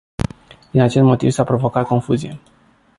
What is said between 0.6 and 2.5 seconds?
Din acest motiv s-a provocat confuzie.